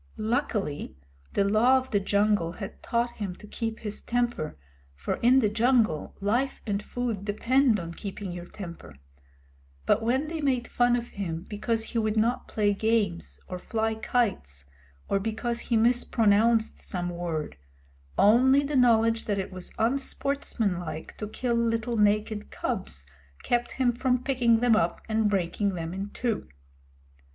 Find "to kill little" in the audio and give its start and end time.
21.19-21.95